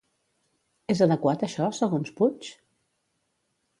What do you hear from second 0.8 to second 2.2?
És adequat això, segons